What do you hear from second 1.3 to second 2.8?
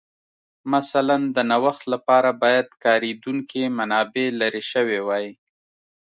د نوښت لپاره باید